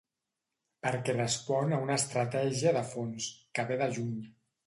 Perquè 0.85 1.13
respon 1.17 1.75
a 1.75 1.79
una 1.83 1.99
estratègia 2.03 2.73
de 2.79 2.83
fons, 2.95 3.27
que 3.59 3.67
ve 3.73 3.81
de 3.83 3.93
lluny. 3.99 4.19